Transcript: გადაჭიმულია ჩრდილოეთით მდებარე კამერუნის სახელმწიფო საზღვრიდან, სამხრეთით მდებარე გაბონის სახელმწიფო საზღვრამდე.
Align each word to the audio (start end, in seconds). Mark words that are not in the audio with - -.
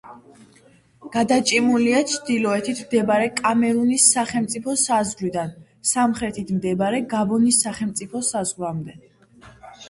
გადაჭიმულია 1.15 1.99
ჩრდილოეთით 2.13 2.81
მდებარე 2.85 3.27
კამერუნის 3.41 4.05
სახელმწიფო 4.15 4.75
საზღვრიდან, 4.85 5.53
სამხრეთით 5.91 6.51
მდებარე 6.57 7.03
გაბონის 7.13 7.61
სახელმწიფო 7.67 8.25
საზღვრამდე. 8.33 8.99